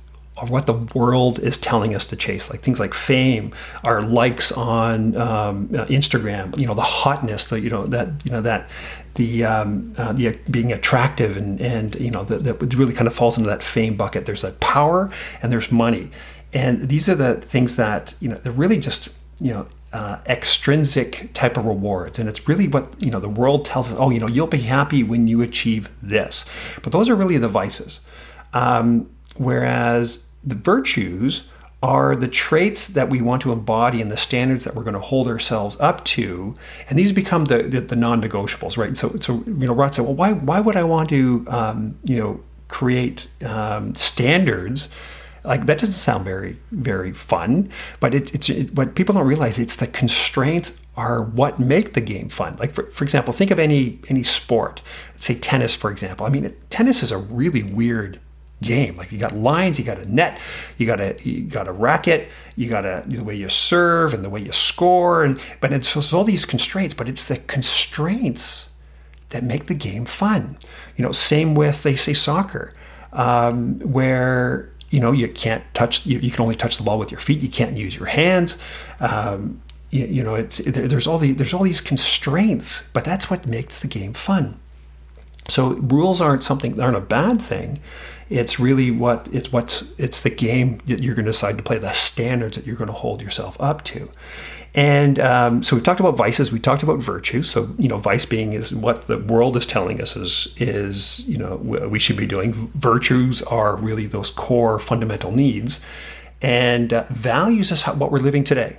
what 0.48 0.65
the 0.65 0.74
world 0.74 1.39
is 1.39 1.58
telling 1.58 1.96
us 1.96 2.08
to 2.08 2.15
chase, 2.15 2.50
like 2.50 2.62
things 2.62 2.79
like 2.79 2.93
fame, 2.93 3.53
our 3.84 4.01
likes 4.01 4.51
on 4.51 5.15
um, 5.17 5.69
uh, 5.74 5.86
Instagram, 5.86 6.58
you 6.60 6.67
know, 6.67 6.74
the 6.74 6.81
hotness, 6.81 7.48
the 7.48 7.60
you 7.60 7.69
know 7.69 7.86
that 7.88 8.10
you 8.24 8.31
know 8.31 8.41
that 8.41 8.69
the 9.15 9.43
um, 9.43 9.93
uh, 9.98 10.13
the 10.13 10.38
being 10.50 10.72
attractive 10.72 11.38
and 11.38 11.60
and 11.62 11.96
you 11.96 12.12
know 12.12 12.24
that, 12.24 12.43
that 12.43 12.74
really 12.75 12.93
kind 12.93 13.08
of 13.08 13.13
falls 13.13 13.38
into 13.38 13.50
that 13.50 13.63
fame 13.63 13.96
bucket. 13.96 14.25
There's 14.25 14.43
that 14.43 14.60
power 14.60 15.12
and 15.41 15.51
there's 15.51 15.72
money, 15.72 16.10
and 16.53 16.88
these 16.89 17.10
are 17.10 17.15
the 17.15 17.36
things 17.36 17.75
that 17.75 18.13
you 18.19 18.29
know 18.29 18.36
they're 18.36 18.51
really 18.51 18.77
just 18.77 19.10
you 19.39 19.53
know 19.53 19.67
uh, 19.93 20.19
extrinsic 20.27 21.34
type 21.34 21.58
of 21.58 21.65
rewards. 21.65 22.19
And 22.19 22.29
it's 22.29 22.48
really 22.48 22.67
what 22.67 22.96
you 23.03 23.12
know 23.12 23.19
the 23.19 23.29
world 23.29 23.65
tells 23.65 23.91
us 23.91 23.98
oh 24.00 24.10
you 24.10 24.19
know 24.19 24.27
you'll 24.27 24.48
be 24.48 24.60
happy 24.60 25.03
when 25.03 25.27
you 25.27 25.41
achieve 25.41 25.89
this. 26.01 26.46
But 26.84 26.93
those 26.93 27.10
are 27.10 27.15
really 27.15 27.38
the 27.38 27.48
vices. 27.48 28.01
Um, 28.53 29.10
whereas 29.36 30.24
the 30.43 30.55
virtues 30.55 31.43
are 31.81 32.15
the 32.15 32.27
traits 32.27 32.88
that 32.88 33.10
we 33.10 33.22
want 33.22 33.41
to 33.41 33.53
embody 33.53 34.01
and 34.01 34.12
the 34.12 34.17
standards 34.17 34.65
that 34.65 34.75
we're 34.75 34.84
going 34.84 34.93
to 34.93 35.00
hold 35.00 35.27
ourselves 35.27 35.77
up 35.79 36.03
to. 36.03 36.53
And 36.89 37.00
these 37.00 37.13
become 37.13 37.46
the, 37.46 37.63
the, 37.63 37.79
the 37.79 37.96
non-negotiables, 37.96 38.77
right? 38.77 38.98
So, 38.98 39.17
so 39.19 39.43
you 39.46 39.67
know, 39.67 39.74
Rod 39.74 39.93
said, 39.93 40.03
well, 40.03 40.15
why, 40.15 40.34
why 40.34 40.60
would 40.60 40.75
I 40.75 40.84
want 40.84 41.10
to, 41.10 41.46
um, 41.48 41.98
you 42.03 42.17
know, 42.17 42.41
create 42.67 43.27
um, 43.46 43.96
standards 43.96 44.89
Like 45.43 45.65
that 45.67 45.79
doesn't 45.79 45.93
sound 45.93 46.25
very 46.25 46.58
very 46.72 47.13
fun, 47.13 47.69
but 48.00 48.13
it's 48.13 48.31
it's 48.31 48.50
it, 48.50 48.75
what 48.75 48.96
people 48.96 49.15
don't 49.15 49.25
realize 49.25 49.58
it's 49.58 49.77
the 49.77 49.88
constraints 49.88 50.86
are 50.98 51.24
what 51.24 51.60
make 51.60 51.93
the 51.93 52.01
game 52.01 52.29
fun. 52.29 52.58
Like 52.58 52.72
for, 52.72 52.84
for 52.88 53.03
example, 53.03 53.31
think 53.34 53.51
of 53.51 53.60
any 53.60 54.00
any 54.10 54.24
sport. 54.24 54.81
say 55.15 55.36
tennis, 55.36 55.74
for 55.75 55.91
example. 55.91 56.25
I 56.25 56.29
mean, 56.29 56.53
tennis 56.69 57.03
is 57.03 57.12
a 57.12 57.17
really 57.17 57.63
weird 57.63 58.19
game. 58.62 58.96
Like 58.96 59.12
you 59.12 59.18
got 59.18 59.34
lines, 59.34 59.80
you 59.80 59.86
got 59.86 60.00
a 60.00 60.06
net, 60.06 60.39
you 60.78 60.86
got 60.86 61.00
a 61.00 61.18
you 61.24 61.44
got 61.44 61.68
a 61.68 61.72
racket, 61.72 62.30
you 62.56 62.70
got 62.70 62.86
a 62.86 63.04
the 63.08 63.24
way 63.24 63.36
you 63.36 63.50
serve 63.50 64.13
and 64.13 64.24
the 64.24 64.30
way 64.30 64.42
you 64.42 64.51
score, 64.51 65.24
and 65.24 65.39
but 65.62 65.72
it's, 65.72 65.96
it's 65.96 66.13
all 66.13 66.24
these 66.24 66.46
constraints. 66.46 66.94
But 66.94 67.08
it's 67.08 67.25
the 67.25 67.38
constraints 67.38 68.72
that 69.30 69.44
make 69.44 69.66
the 69.66 69.75
game 69.75 70.06
fun. 70.06 70.58
You 70.98 71.06
know, 71.06 71.12
same 71.12 71.56
with 71.56 71.84
they 71.84 71.96
say 71.96 72.13
soccer, 72.13 72.74
um, 73.13 73.80
where 73.80 74.72
you 74.89 75.00
know 75.00 75.12
you 75.12 75.28
can't 75.28 75.63
touch 75.74 76.06
you, 76.06 76.20
you, 76.20 76.32
can 76.32 76.42
only 76.42 76.56
touch 76.56 76.78
the 76.78 76.84
ball 76.84 77.00
with 77.00 77.12
your 77.12 77.20
feet. 77.20 77.42
You 77.42 77.50
can't 77.50 77.78
use 77.78 77.96
your 77.96 78.08
hands. 78.08 78.62
Um, 79.00 79.62
you, 79.92 80.06
you, 80.06 80.24
know, 80.24 80.36
it's 80.36 80.58
there's 80.58 81.08
all 81.08 81.18
the 81.18 81.32
there's 81.32 81.54
all 81.54 81.63
these 81.63 81.82
constraints, 81.82 82.89
but 82.92 83.06
that's 83.06 83.30
what 83.30 83.48
makes 83.48 83.82
the 83.82 83.88
game 83.88 84.13
fun. 84.13 84.60
So 85.50 85.74
rules 85.75 86.22
aren't 86.22 86.44
something 86.44 86.79
aren't 86.79 86.98
a 86.98 87.01
bad 87.01 87.41
thing. 87.41 87.79
It's 88.29 88.60
really 88.60 88.91
what 88.91 89.27
it's 89.32 89.51
what's 89.51 89.84
it's 89.98 90.24
the 90.24 90.29
game 90.29 90.82
that 90.86 91.01
you're 91.01 91.15
going 91.15 91.25
to 91.25 91.32
decide 91.32 91.58
to 91.58 91.63
play, 91.63 91.77
the 91.77 91.91
standards 91.94 92.56
that 92.56 92.65
you're 92.65 92.75
going 92.75 92.89
to 92.89 92.94
hold 92.94 93.22
yourself 93.22 93.58
up 93.60 93.84
to. 93.86 94.10
And 94.75 95.18
um, 95.18 95.63
so 95.63 95.75
we've 95.75 95.84
talked 95.84 96.00
about 96.00 96.15
vices, 96.15 96.51
we 96.51 96.60
talked 96.60 96.84
about 96.84 97.00
virtue. 97.00 97.41
So 97.41 97.74
you 97.79 97.88
know, 97.88 97.98
vice 97.98 98.25
being 98.25 98.53
is 98.53 98.74
what 98.74 99.08
the 99.08 99.18
world 99.18 99.58
is 99.58 99.65
telling 99.65 100.00
us 100.00 100.15
is 100.15 100.56
is 100.58 101.27
you 101.27 101.38
know 101.38 101.56
we 101.56 102.00
should 102.00 102.18
be 102.18 102.27
doing. 102.27 102.53
Virtues 102.75 103.41
are 103.44 103.75
really 103.75 104.06
those 104.06 104.29
core 104.29 104.77
fundamental 104.77 105.32
needs, 105.32 105.84
and 106.41 106.94
uh, 106.94 107.06
values 107.10 107.72
is 107.72 107.82
how, 107.82 107.94
what 107.96 108.12
we're 108.12 108.20
living 108.20 108.44
today. 108.44 108.77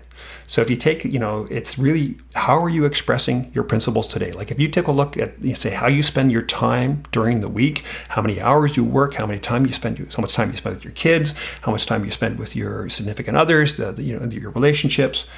So 0.50 0.61
if 0.61 0.69
you 0.69 0.75
take, 0.75 1.04
you 1.04 1.21
know, 1.21 1.47
it's 1.49 1.78
really 1.78 2.16
how 2.35 2.59
are 2.59 2.69
you 2.69 2.85
expressing 2.85 3.52
your 3.54 3.62
principles 3.62 4.09
today? 4.09 4.33
Like 4.33 4.50
if 4.50 4.59
you 4.59 4.66
take 4.69 4.88
a 4.88 4.90
look 4.90 5.16
at, 5.16 5.40
you 5.40 5.54
say, 5.54 5.71
how 5.71 5.87
you 5.87 6.02
spend 6.02 6.33
your 6.33 6.42
time 6.42 7.04
during 7.12 7.38
the 7.38 7.49
week, 7.49 7.85
how 8.09 8.21
many 8.21 8.40
hours 8.40 8.76
you 8.76 8.83
work, 8.83 9.14
how 9.14 9.26
many 9.26 9.38
time 9.38 9.64
you 9.64 9.73
spend, 9.73 9.99
how 9.99 10.21
much 10.21 10.33
time 10.33 10.50
you 10.50 10.57
spend 10.57 10.75
with 10.75 10.85
your 10.85 10.92
kids, 10.95 11.37
how 11.61 11.71
much 11.71 11.87
time 11.87 12.04
you 12.04 12.11
spend 12.11 12.37
with 12.37 12.57
your 12.57 12.88
significant 12.88 13.37
others, 13.37 13.76
the, 13.76 13.92
the 13.92 14.02
you 14.02 14.19
know, 14.19 14.26
your 14.26 14.50
relationships. 14.50 15.28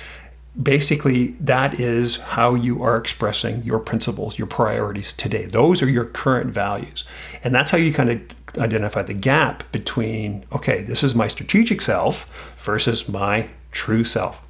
Basically, 0.62 1.33
that 1.40 1.78
is 1.78 2.16
how 2.16 2.54
you 2.54 2.83
are 2.83 2.97
expressing 2.97 3.62
your 3.64 3.81
principles, 3.81 4.38
your 4.38 4.47
priorities 4.47 5.12
today. 5.12 5.45
Those 5.45 5.83
are 5.83 5.90
your 5.90 6.07
current 6.07 6.54
values. 6.54 7.04
And 7.45 7.54
that's 7.54 7.71
how 7.71 7.76
you 7.76 7.92
kind 7.92 8.09
of 8.09 8.23
identify 8.57 9.02
the 9.02 9.12
gap 9.12 9.71
between, 9.73 10.47
okay, 10.52 10.81
this 10.81 11.04
is 11.04 11.14
my 11.14 11.28
strategic 11.28 11.83
self 11.83 12.54
versus 12.57 13.11
my 13.11 13.50
true 13.73 14.04
self. 14.04 14.42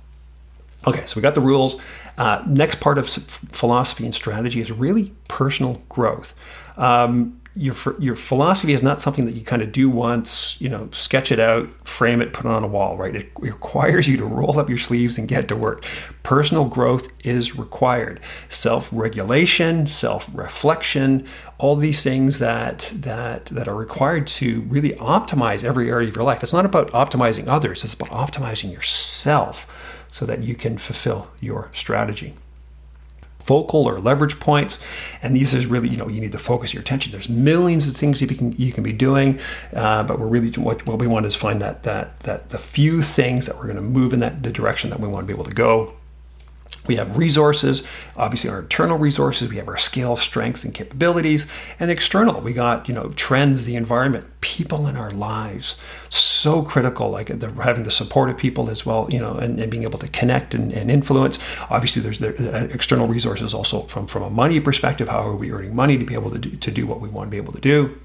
Okay, 0.86 1.04
so 1.06 1.16
we 1.16 1.22
got 1.22 1.34
the 1.34 1.40
rules. 1.40 1.80
Uh, 2.18 2.42
next 2.46 2.80
part 2.80 2.98
of 2.98 3.08
philosophy 3.08 4.04
and 4.04 4.14
strategy 4.14 4.60
is 4.60 4.70
really 4.70 5.12
personal 5.28 5.82
growth. 5.88 6.34
Um, 6.76 7.40
your 7.54 7.74
your 7.98 8.16
philosophy 8.16 8.72
is 8.72 8.82
not 8.82 9.02
something 9.02 9.26
that 9.26 9.32
you 9.32 9.42
kind 9.42 9.60
of 9.60 9.72
do 9.72 9.90
once, 9.90 10.58
you 10.58 10.70
know, 10.70 10.88
sketch 10.90 11.30
it 11.30 11.38
out, 11.38 11.68
frame 11.86 12.22
it, 12.22 12.32
put 12.32 12.46
it 12.46 12.52
on 12.52 12.64
a 12.64 12.66
wall, 12.66 12.96
right? 12.96 13.14
It 13.14 13.30
requires 13.38 14.08
you 14.08 14.16
to 14.16 14.24
roll 14.24 14.58
up 14.58 14.70
your 14.70 14.78
sleeves 14.78 15.18
and 15.18 15.28
get 15.28 15.48
to 15.48 15.56
work. 15.56 15.84
Personal 16.22 16.64
growth 16.64 17.08
is 17.24 17.54
required. 17.54 18.20
Self-regulation, 18.48 19.86
self-reflection, 19.86 21.26
all 21.58 21.76
these 21.76 22.02
things 22.02 22.38
that 22.38 22.90
that 22.94 23.46
that 23.46 23.68
are 23.68 23.76
required 23.76 24.26
to 24.28 24.62
really 24.62 24.92
optimize 24.92 25.62
every 25.62 25.90
area 25.90 26.08
of 26.08 26.16
your 26.16 26.24
life. 26.24 26.42
It's 26.42 26.54
not 26.54 26.64
about 26.64 26.90
optimizing 26.92 27.48
others, 27.48 27.84
it's 27.84 27.94
about 27.94 28.08
optimizing 28.08 28.72
yourself 28.72 29.66
so 30.12 30.26
that 30.26 30.42
you 30.44 30.54
can 30.54 30.78
fulfill 30.78 31.32
your 31.40 31.70
strategy. 31.74 32.34
Focal 33.40 33.88
or 33.88 33.98
leverage 33.98 34.38
points 34.38 34.78
and 35.20 35.34
these 35.34 35.52
is 35.52 35.66
really 35.66 35.88
you 35.88 35.96
know 35.96 36.06
you 36.08 36.20
need 36.20 36.30
to 36.30 36.38
focus 36.38 36.72
your 36.72 36.80
attention. 36.80 37.10
There's 37.10 37.28
millions 37.28 37.88
of 37.88 37.96
things 37.96 38.20
you 38.20 38.28
can 38.28 38.52
you 38.52 38.72
can 38.72 38.84
be 38.84 38.92
doing 38.92 39.40
uh, 39.74 40.04
but 40.04 40.20
we're 40.20 40.28
really 40.28 40.50
what, 40.50 40.86
what 40.86 41.00
we 41.00 41.08
want 41.08 41.26
is 41.26 41.34
find 41.34 41.60
that 41.60 41.82
that 41.82 42.20
that 42.20 42.50
the 42.50 42.58
few 42.58 43.02
things 43.02 43.46
that 43.46 43.56
we're 43.56 43.64
going 43.64 43.76
to 43.76 43.82
move 43.82 44.12
in 44.12 44.20
that 44.20 44.44
the 44.44 44.52
direction 44.52 44.90
that 44.90 45.00
we 45.00 45.08
want 45.08 45.26
to 45.26 45.26
be 45.26 45.34
able 45.34 45.48
to 45.50 45.54
go 45.54 45.94
we 46.92 46.98
have 46.98 47.16
resources, 47.16 47.82
obviously 48.18 48.50
our 48.50 48.60
internal 48.60 48.98
resources. 48.98 49.48
We 49.48 49.56
have 49.56 49.66
our 49.66 49.78
skill, 49.78 50.14
strengths, 50.14 50.62
and 50.62 50.74
capabilities, 50.74 51.46
and 51.80 51.90
external. 51.90 52.42
We 52.42 52.52
got 52.52 52.86
you 52.86 52.92
know 52.92 53.08
trends, 53.16 53.64
the 53.64 53.76
environment, 53.76 54.26
people 54.42 54.86
in 54.86 54.94
our 54.94 55.10
lives. 55.10 55.76
So 56.10 56.60
critical, 56.60 57.08
like 57.08 57.28
the, 57.28 57.50
having 57.62 57.84
the 57.84 57.90
support 57.90 58.28
of 58.28 58.36
people 58.36 58.68
as 58.68 58.84
well, 58.84 59.08
you 59.10 59.18
know, 59.18 59.38
and, 59.38 59.58
and 59.58 59.70
being 59.70 59.84
able 59.84 59.98
to 60.00 60.08
connect 60.08 60.52
and, 60.52 60.70
and 60.70 60.90
influence. 60.90 61.38
Obviously, 61.70 62.02
there's 62.02 62.18
the 62.18 62.28
uh, 62.54 62.64
external 62.64 63.06
resources 63.06 63.54
also 63.54 63.80
from 63.80 64.06
from 64.06 64.22
a 64.22 64.30
money 64.30 64.60
perspective. 64.60 65.08
How 65.08 65.26
are 65.26 65.34
we 65.34 65.50
earning 65.50 65.74
money 65.74 65.96
to 65.96 66.04
be 66.04 66.12
able 66.12 66.30
to 66.32 66.38
do, 66.38 66.50
to 66.50 66.70
do 66.70 66.86
what 66.86 67.00
we 67.00 67.08
want 67.08 67.28
to 67.28 67.30
be 67.30 67.38
able 67.38 67.54
to 67.54 67.60
do? 67.60 67.98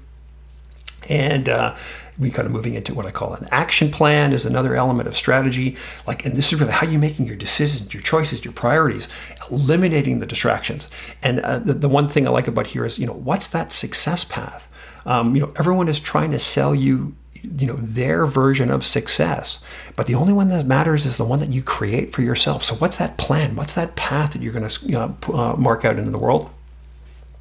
And 1.10 1.46
uh, 1.50 1.76
we 2.18 2.30
kind 2.30 2.46
of 2.46 2.52
moving 2.52 2.74
into 2.74 2.94
what 2.94 3.06
I 3.06 3.10
call 3.10 3.34
an 3.34 3.46
action 3.50 3.90
plan 3.90 4.32
is 4.32 4.44
another 4.44 4.74
element 4.74 5.08
of 5.08 5.16
strategy. 5.16 5.76
Like, 6.06 6.24
and 6.24 6.34
this 6.34 6.52
is 6.52 6.60
really 6.60 6.72
how 6.72 6.86
you're 6.86 7.00
making 7.00 7.26
your 7.26 7.36
decisions, 7.36 7.92
your 7.94 8.02
choices, 8.02 8.44
your 8.44 8.52
priorities, 8.52 9.08
eliminating 9.50 10.18
the 10.18 10.26
distractions. 10.26 10.88
And 11.22 11.40
uh, 11.40 11.60
the, 11.60 11.74
the 11.74 11.88
one 11.88 12.08
thing 12.08 12.26
I 12.26 12.30
like 12.30 12.48
about 12.48 12.66
here 12.68 12.84
is, 12.84 12.98
you 12.98 13.06
know, 13.06 13.12
what's 13.12 13.48
that 13.48 13.70
success 13.70 14.24
path? 14.24 14.70
Um, 15.06 15.36
you 15.36 15.42
know, 15.42 15.52
everyone 15.56 15.88
is 15.88 16.00
trying 16.00 16.32
to 16.32 16.38
sell 16.38 16.74
you 16.74 17.14
you 17.42 17.68
know 17.68 17.76
their 17.76 18.26
version 18.26 18.68
of 18.68 18.84
success 18.84 19.60
but 19.94 20.08
the 20.08 20.14
only 20.14 20.32
one 20.32 20.48
that 20.48 20.66
matters 20.66 21.06
is 21.06 21.18
the 21.18 21.24
one 21.24 21.38
that 21.38 21.52
you 21.52 21.62
create 21.62 22.12
for 22.12 22.22
yourself 22.22 22.64
so 22.64 22.74
what's 22.74 22.96
that 22.96 23.16
plan 23.16 23.54
what's 23.54 23.74
that 23.74 23.94
path 23.94 24.32
that 24.32 24.42
you're 24.42 24.52
going 24.52 24.68
to 24.68 24.84
you 24.84 24.94
know, 24.94 25.16
uh, 25.32 25.54
mark 25.56 25.84
out 25.84 26.00
into 26.00 26.10
the 26.10 26.18
world 26.18 26.50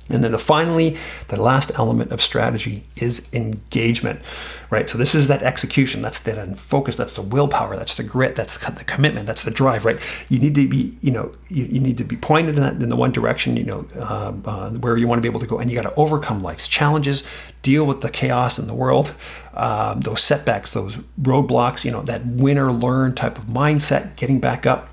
and 0.10 0.24
then 0.24 0.38
finally, 0.38 0.98
the 1.28 1.42
last 1.42 1.72
element 1.76 2.12
of 2.12 2.22
strategy 2.22 2.84
is 2.96 3.34
engagement, 3.34 4.22
right? 4.70 4.90
So 4.90 4.98
this 4.98 5.14
is 5.14 5.28
that 5.28 5.44
execution, 5.44 6.02
that's 6.02 6.20
that 6.20 6.58
focus, 6.58 6.96
that's 6.96 7.14
the 7.14 7.22
willpower, 7.22 7.76
that's 7.76 7.96
the 7.96 8.04
grit, 8.04 8.36
that's 8.36 8.58
the 8.58 8.84
commitment, 8.84 9.28
that's 9.28 9.44
the 9.44 9.52
drive, 9.52 9.86
right? 9.86 10.00
You 10.30 10.40
need 10.40 10.56
to 10.56 10.68
be, 10.68 10.98
you 11.02 11.12
know, 11.12 11.34
you, 11.50 11.66
you 11.66 11.80
need 11.80 11.98
to 11.98 12.04
be 12.04 12.16
pointed 12.16 12.56
in, 12.56 12.62
that, 12.62 12.74
in 12.82 12.90
the 12.90 12.96
one 12.96 13.12
direction, 13.12 13.58
you 13.58 13.64
know, 13.64 13.86
uh, 13.96 14.34
uh, 14.46 14.72
where 14.72 14.98
you 14.98 15.08
want 15.08 15.20
to 15.20 15.22
be 15.22 15.30
able 15.30 15.42
to 15.42 15.48
go, 15.48 15.60
and 15.60 15.70
you 15.70 15.76
got 15.76 15.90
to 15.90 15.96
overcome 15.96 16.42
life's 16.42 16.68
challenges, 16.68 17.24
deal 17.62 17.86
with 17.86 18.02
the 18.02 18.10
chaos 18.10 18.58
in 18.58 18.68
the 18.68 18.74
world, 18.74 19.14
um, 19.56 20.02
those 20.02 20.24
setbacks, 20.24 20.74
those 20.74 20.98
roadblocks, 21.22 21.84
you 21.84 21.92
know, 21.92 22.02
that 22.04 22.26
winner 22.26 22.72
learn 22.72 23.14
type 23.14 23.38
of 23.38 23.46
mindset, 23.46 24.16
getting 24.16 24.40
back 24.40 24.66
up, 24.66 24.90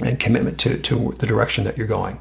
and 0.00 0.18
commitment 0.18 0.58
to 0.58 0.78
to 0.78 1.14
the 1.18 1.26
direction 1.26 1.64
that 1.64 1.78
you're 1.78 1.86
going. 1.86 2.18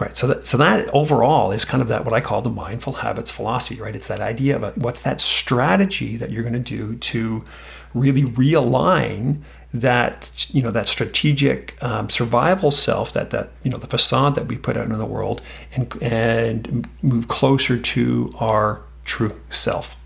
Right. 0.00 0.16
So 0.16 0.26
that, 0.28 0.46
so 0.46 0.56
that 0.56 0.88
overall 0.94 1.52
is 1.52 1.66
kind 1.66 1.82
of 1.82 1.88
that 1.88 2.06
what 2.06 2.14
I 2.14 2.20
call 2.20 2.40
the 2.40 2.48
mindful 2.48 2.94
habits 2.94 3.30
philosophy, 3.30 3.80
right? 3.80 3.94
It's 3.94 4.08
that 4.08 4.20
idea 4.20 4.56
of 4.56 4.62
a, 4.62 4.70
what's 4.70 5.02
that 5.02 5.20
strategy 5.20 6.16
that 6.16 6.30
you're 6.30 6.42
going 6.42 6.54
to 6.54 6.58
do 6.58 6.96
to 6.96 7.44
really 7.92 8.22
realign 8.22 9.42
that 9.72 10.46
you 10.50 10.62
know 10.62 10.70
that 10.70 10.88
strategic 10.88 11.80
um, 11.82 12.08
survival 12.08 12.70
self 12.70 13.12
that 13.12 13.30
that 13.30 13.50
you 13.62 13.70
know 13.70 13.78
the 13.78 13.86
facade 13.86 14.34
that 14.34 14.46
we 14.46 14.56
put 14.56 14.76
out 14.76 14.86
in 14.86 14.98
the 14.98 15.06
world 15.06 15.42
and 15.72 15.94
and 16.02 16.88
move 17.02 17.28
closer 17.28 17.78
to 17.78 18.32
our 18.38 18.82
true 19.04 19.38
self. 19.50 19.96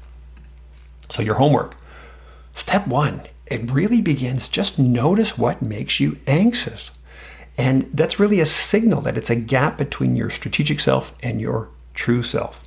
So 1.09 1.23
your 1.23 1.37
homework. 1.37 1.77
Step 2.53 2.87
1, 2.87 3.23
it 3.47 3.71
really 3.73 4.01
begins 4.01 4.49
just 4.49 4.79
notice 4.79 5.37
what 5.37 5.61
makes 5.61 5.99
you 5.99 6.19
anxious. 6.27 6.93
And 7.57 7.83
that's 7.93 8.19
really 8.19 8.41
a 8.41 8.47
signal 8.47 9.01
that 9.03 9.17
it's 9.17 9.31
a 9.31 9.37
gap 9.37 9.79
between 9.79 10.17
your 10.17 10.31
strategic 10.31 10.81
self 10.81 11.15
and 11.23 11.41
your 11.41 11.69
true 11.95 12.23
self. 12.23 12.61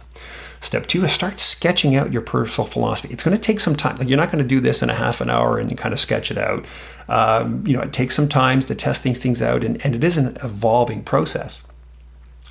Step 0.59 0.87
two 0.87 1.03
is 1.05 1.11
start 1.11 1.39
sketching 1.39 1.95
out 1.95 2.11
your 2.11 2.21
personal 2.21 2.67
philosophy. 2.67 3.09
It's 3.11 3.23
going 3.23 3.37
to 3.37 3.41
take 3.41 3.59
some 3.59 3.75
time. 3.75 3.97
Like 3.97 4.07
you're 4.07 4.17
not 4.17 4.31
going 4.31 4.43
to 4.43 4.47
do 4.47 4.59
this 4.59 4.81
in 4.81 4.89
a 4.89 4.95
half 4.95 5.21
an 5.21 5.29
hour 5.29 5.59
and 5.59 5.69
you 5.69 5.77
kind 5.77 5.93
of 5.93 5.99
sketch 5.99 6.31
it 6.31 6.37
out. 6.37 6.65
Um, 7.09 7.65
you 7.67 7.75
know, 7.75 7.81
it 7.83 7.93
takes 7.93 8.15
some 8.15 8.27
time 8.27 8.59
to 8.61 8.75
test 8.75 9.03
these 9.03 9.21
things 9.21 9.41
out, 9.41 9.63
and, 9.63 9.83
and 9.85 9.95
it 9.95 10.03
is 10.03 10.17
an 10.17 10.35
evolving 10.43 11.03
process. 11.03 11.61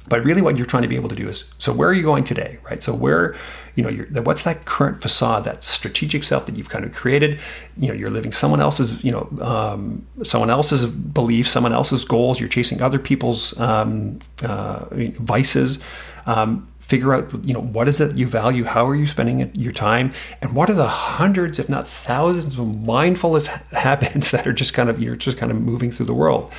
But 0.09 0.25
really, 0.25 0.43
what 0.43 0.57
you're 0.57 0.67
trying 0.67 0.83
to 0.83 0.89
be 0.89 0.97
able 0.97 1.09
to 1.09 1.15
do 1.15 1.29
is 1.29 1.53
so 1.59 1.73
where 1.73 1.89
are 1.89 1.93
you 1.93 2.03
going 2.03 2.25
today, 2.25 2.59
right? 2.63 2.83
So 2.83 2.95
where, 2.95 3.35
you 3.75 3.83
know, 3.83 4.23
what's 4.23 4.45
that 4.45 4.65
current 4.65 5.03
facade, 5.03 5.45
that 5.45 5.65
strategic 5.65 6.23
self 6.23 6.47
that 6.47 6.57
you've 6.57 6.69
kind 6.69 6.85
of 6.85 6.93
created? 6.93 7.41
You 7.77 7.89
know, 7.89 7.95
you're 7.95 8.11
living 8.11 8.33
someone 8.33 8.61
else's, 8.61 9.03
you 9.03 9.11
know, 9.11 9.29
um, 9.41 10.07
someone 10.23 10.51
else's 10.51 10.87
beliefs, 10.87 11.51
someone 11.51 11.73
else's 11.73 12.05
goals. 12.05 12.39
You're 12.39 12.49
chasing 12.49 12.83
other 12.83 12.99
people's 12.99 13.59
um, 13.59 14.19
uh, 14.43 14.85
vices. 15.19 15.79
Um, 16.27 16.67
figure 16.79 17.15
out 17.15 17.47
you 17.47 17.55
know 17.55 17.61
what 17.61 17.89
is 17.89 18.01
it 18.01 18.17
you 18.17 18.27
value? 18.27 18.65
How 18.65 18.87
are 18.89 18.95
you 18.95 19.07
spending 19.07 19.51
your 19.55 19.73
time? 19.73 20.13
And 20.43 20.55
what 20.55 20.69
are 20.69 20.75
the 20.75 20.87
hundreds 20.87 21.59
if 21.59 21.69
not 21.69 21.89
thousands 21.89 22.59
of 22.59 22.85
mindfulness 22.85 23.47
habits 23.47 24.31
that 24.33 24.47
are 24.47 24.53
just 24.53 24.75
kind 24.75 24.91
of 24.91 25.01
you're 25.01 25.17
just 25.17 25.39
kind 25.39 25.51
of 25.51 25.61
moving 25.61 25.91
through 25.91 26.07
the 26.07 26.15
world? 26.15 26.53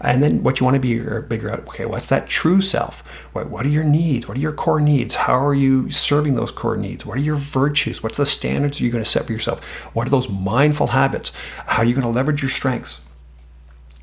And 0.00 0.22
then 0.22 0.42
what 0.42 0.58
you 0.58 0.64
want 0.64 0.74
to 0.74 0.80
be 0.80 0.98
or 0.98 1.22
figure 1.22 1.50
out 1.50 1.60
okay 1.68 1.84
what's 1.84 2.08
that 2.08 2.26
true 2.28 2.60
self? 2.60 3.08
What, 3.32 3.48
what 3.48 3.64
are 3.64 3.70
your 3.70 3.84
needs? 3.84 4.26
What 4.26 4.36
are 4.36 4.40
your 4.40 4.52
core 4.52 4.80
needs? 4.80 5.14
How 5.14 5.44
are 5.46 5.54
you 5.54 5.90
serving 5.90 6.34
those 6.34 6.50
core 6.50 6.76
needs? 6.76 7.06
What 7.06 7.16
are 7.16 7.22
your 7.22 7.36
virtues? 7.36 8.02
What's 8.02 8.18
the 8.18 8.26
standards 8.26 8.80
you're 8.80 8.92
going 8.92 9.04
to 9.04 9.10
set 9.10 9.26
for 9.26 9.32
yourself? 9.32 9.64
What 9.94 10.06
are 10.06 10.10
those 10.10 10.28
mindful 10.28 10.88
habits? 10.88 11.32
How 11.66 11.82
are 11.82 11.84
you 11.84 11.94
going 11.94 12.06
to 12.06 12.10
leverage 12.10 12.42
your 12.42 12.50
strengths? 12.50 13.00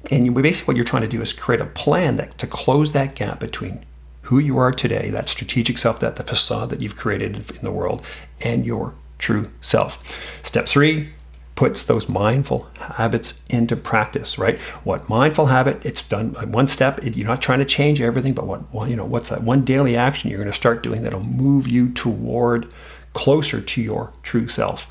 And 0.09 0.25
you, 0.25 0.31
basically 0.31 0.71
what 0.71 0.77
you're 0.77 0.85
trying 0.85 1.01
to 1.01 1.09
do 1.09 1.21
is 1.21 1.33
create 1.33 1.61
a 1.61 1.65
plan 1.65 2.15
that 2.15 2.37
to 2.37 2.47
close 2.47 2.93
that 2.93 3.15
gap 3.15 3.39
between 3.39 3.85
who 4.29 4.37
you 4.37 4.59
are 4.59 4.71
today, 4.71 5.09
that 5.09 5.27
strategic 5.27 5.75
self, 5.79 5.99
that 5.99 6.15
the 6.15 6.23
facade 6.23 6.69
that 6.69 6.81
you've 6.81 6.95
created 6.95 7.35
in 7.35 7.63
the 7.63 7.71
world, 7.71 8.05
and 8.41 8.63
your 8.63 8.93
true 9.17 9.49
self. 9.59 10.03
Step 10.43 10.67
three 10.67 11.09
puts 11.55 11.83
those 11.83 12.07
mindful 12.07 12.69
habits 12.75 13.41
into 13.49 13.75
practice, 13.75 14.37
right? 14.37 14.59
What 14.85 15.09
mindful 15.09 15.47
habit? 15.47 15.81
It's 15.83 16.03
done 16.03 16.29
one 16.51 16.67
step. 16.67 16.99
You're 17.03 17.27
not 17.27 17.41
trying 17.41 17.57
to 17.57 17.65
change 17.65 18.01
everything, 18.01 18.33
but 18.33 18.45
what 18.45 18.87
you 18.87 18.95
know, 18.95 19.03
what's 19.03 19.29
that 19.29 19.41
one 19.41 19.65
daily 19.65 19.97
action 19.97 20.29
you're 20.29 20.39
going 20.39 20.47
to 20.51 20.55
start 20.55 20.83
doing 20.83 21.01
that'll 21.01 21.23
move 21.23 21.67
you 21.67 21.89
toward 21.89 22.71
closer 23.13 23.59
to 23.59 23.81
your 23.81 24.13
true 24.21 24.47
self. 24.47 24.89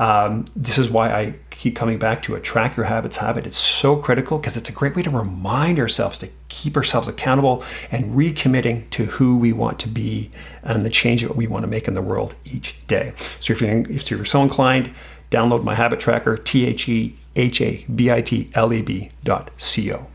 Um, 0.00 0.46
this 0.56 0.78
is 0.78 0.88
why 0.88 1.12
I 1.12 1.34
keep 1.50 1.76
coming 1.76 1.98
back 1.98 2.22
to 2.22 2.34
a 2.34 2.40
track 2.40 2.74
your 2.74 2.86
habits 2.86 3.18
habit. 3.18 3.46
It's 3.46 3.58
so 3.58 3.96
critical 3.96 4.38
because 4.38 4.56
it's 4.56 4.70
a 4.70 4.72
great 4.72 4.96
way 4.96 5.02
to 5.02 5.10
remind 5.10 5.78
ourselves 5.78 6.16
to 6.18 6.30
keep 6.48 6.74
ourselves 6.74 7.06
accountable 7.06 7.62
and 7.92 8.16
recommitting 8.16 8.88
to 8.90 9.04
who 9.04 9.36
we 9.36 9.52
want 9.52 9.78
to 9.80 9.88
be 9.88 10.30
and 10.62 10.86
the 10.86 10.90
change 10.90 11.20
that 11.20 11.36
we 11.36 11.46
want 11.46 11.64
to 11.64 11.68
make 11.68 11.86
in 11.86 11.92
the 11.92 12.00
world 12.00 12.34
each 12.46 12.86
day. 12.86 13.12
So 13.40 13.52
if 13.52 13.60
you're, 13.60 13.70
if 13.90 14.10
you're 14.10 14.24
so 14.24 14.42
inclined, 14.42 14.90
download 15.30 15.62
my 15.62 15.74
habit 15.74 16.00
tracker, 16.00 16.38
T 16.38 16.66
H 16.66 16.88
E 16.88 17.14
H 17.36 17.60
A 17.60 17.84
B 17.94 18.10
I 18.10 18.22
T 18.22 18.50
L 18.54 18.72
E 18.72 18.80
B 18.80 19.10
dot 19.22 19.50
C 19.58 19.92
O. 19.92 20.06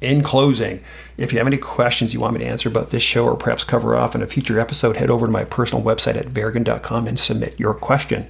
In 0.00 0.22
closing, 0.22 0.80
if 1.16 1.32
you 1.32 1.38
have 1.38 1.48
any 1.48 1.58
questions 1.58 2.14
you 2.14 2.20
want 2.20 2.34
me 2.34 2.40
to 2.40 2.46
answer 2.46 2.68
about 2.68 2.90
this 2.90 3.02
show 3.02 3.24
or 3.24 3.36
perhaps 3.36 3.64
cover 3.64 3.96
off 3.96 4.14
in 4.14 4.22
a 4.22 4.28
future 4.28 4.60
episode, 4.60 4.96
head 4.96 5.10
over 5.10 5.26
to 5.26 5.32
my 5.32 5.42
personal 5.42 5.82
website 5.84 6.14
at 6.14 6.28
vergan.com 6.28 7.08
and 7.08 7.18
submit 7.18 7.58
your 7.58 7.74
question. 7.74 8.28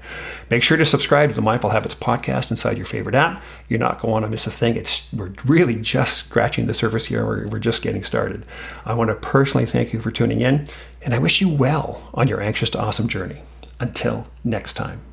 Make 0.50 0.62
sure 0.62 0.78
to 0.78 0.86
subscribe 0.86 1.28
to 1.28 1.34
the 1.34 1.42
Mindful 1.42 1.70
Habits 1.70 1.94
podcast 1.94 2.50
inside 2.50 2.78
your 2.78 2.86
favorite 2.86 3.14
app. 3.14 3.42
You're 3.68 3.78
not 3.80 4.00
going 4.00 4.22
to 4.22 4.28
miss 4.28 4.46
a 4.46 4.50
thing. 4.50 4.76
It's 4.76 5.12
we're 5.12 5.32
really 5.44 5.76
just 5.76 6.26
scratching 6.26 6.66
the 6.66 6.74
surface 6.74 7.06
here. 7.06 7.26
We're, 7.26 7.48
we're 7.48 7.58
just 7.58 7.82
getting 7.82 8.02
started. 8.02 8.46
I 8.86 8.94
want 8.94 9.10
to 9.10 9.14
personally 9.16 9.66
thank 9.66 9.92
you 9.92 10.00
for 10.00 10.10
tuning 10.10 10.40
in, 10.40 10.66
and 11.02 11.12
I 11.12 11.18
wish 11.18 11.42
you 11.42 11.50
well 11.50 12.08
on 12.14 12.28
your 12.28 12.40
anxious 12.40 12.70
to 12.70 12.80
awesome 12.80 13.08
journey. 13.08 13.42
Until 13.78 14.26
next 14.42 14.72
time. 14.72 15.07